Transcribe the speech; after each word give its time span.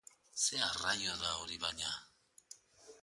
Zer 0.45 0.63
arraio 0.67 1.17
da 1.25 1.35
hori, 1.41 1.59
baina? 1.67 1.93